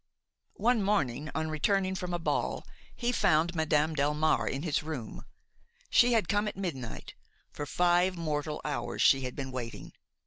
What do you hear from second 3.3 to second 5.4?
Madame Delmare in his room.